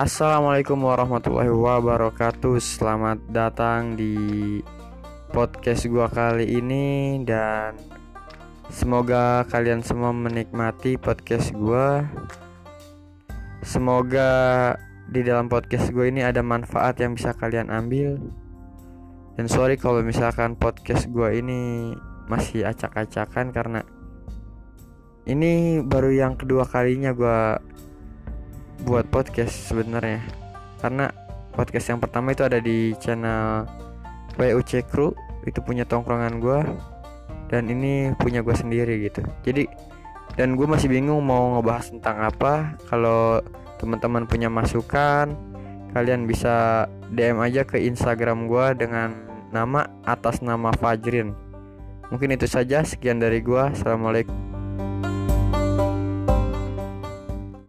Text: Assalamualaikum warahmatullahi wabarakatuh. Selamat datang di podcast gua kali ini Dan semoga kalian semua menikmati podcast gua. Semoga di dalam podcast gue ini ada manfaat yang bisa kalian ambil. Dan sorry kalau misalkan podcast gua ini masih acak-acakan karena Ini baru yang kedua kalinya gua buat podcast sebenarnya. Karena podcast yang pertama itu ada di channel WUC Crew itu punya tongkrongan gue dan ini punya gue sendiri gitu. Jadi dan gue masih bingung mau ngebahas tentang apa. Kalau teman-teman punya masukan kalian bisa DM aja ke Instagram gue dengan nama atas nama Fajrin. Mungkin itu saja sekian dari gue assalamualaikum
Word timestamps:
Assalamualaikum 0.00 0.80
warahmatullahi 0.80 1.52
wabarakatuh. 1.52 2.56
Selamat 2.56 3.20
datang 3.28 4.00
di 4.00 4.16
podcast 5.28 5.84
gua 5.92 6.08
kali 6.08 6.56
ini 6.56 7.20
Dan 7.20 7.76
semoga 8.72 9.44
kalian 9.52 9.84
semua 9.84 10.08
menikmati 10.16 10.96
podcast 10.96 11.52
gua. 11.52 12.08
Semoga 13.60 14.72
di 15.12 15.20
dalam 15.20 15.52
podcast 15.52 15.92
gue 15.92 16.08
ini 16.08 16.24
ada 16.24 16.40
manfaat 16.40 16.96
yang 16.96 17.12
bisa 17.12 17.36
kalian 17.36 17.68
ambil. 17.68 18.16
Dan 19.36 19.52
sorry 19.52 19.76
kalau 19.76 20.00
misalkan 20.00 20.56
podcast 20.56 21.12
gua 21.12 21.28
ini 21.28 21.92
masih 22.24 22.64
acak-acakan 22.64 23.52
karena 23.52 23.84
Ini 25.28 25.84
baru 25.84 26.08
yang 26.08 26.40
kedua 26.40 26.64
kalinya 26.64 27.12
gua 27.12 27.60
buat 28.84 29.06
podcast 29.08 29.70
sebenarnya. 29.70 30.24
Karena 30.80 31.12
podcast 31.52 31.92
yang 31.92 32.00
pertama 32.00 32.32
itu 32.32 32.42
ada 32.46 32.58
di 32.58 32.96
channel 32.96 33.68
WUC 34.40 34.86
Crew 34.88 35.12
itu 35.44 35.60
punya 35.64 35.84
tongkrongan 35.88 36.40
gue 36.40 36.60
dan 37.52 37.66
ini 37.68 38.12
punya 38.16 38.40
gue 38.40 38.54
sendiri 38.54 39.10
gitu. 39.10 39.20
Jadi 39.44 39.68
dan 40.38 40.54
gue 40.54 40.64
masih 40.64 40.88
bingung 40.88 41.20
mau 41.20 41.58
ngebahas 41.58 41.92
tentang 41.92 42.16
apa. 42.24 42.78
Kalau 42.88 43.44
teman-teman 43.76 44.24
punya 44.24 44.48
masukan 44.48 45.34
kalian 45.90 46.24
bisa 46.24 46.86
DM 47.10 47.42
aja 47.42 47.66
ke 47.66 47.82
Instagram 47.82 48.46
gue 48.46 48.66
dengan 48.78 49.10
nama 49.50 49.90
atas 50.06 50.38
nama 50.40 50.70
Fajrin. 50.70 51.34
Mungkin 52.10 52.34
itu 52.34 52.46
saja 52.46 52.82
sekian 52.82 53.18
dari 53.18 53.42
gue 53.42 53.58
assalamualaikum 53.58 54.49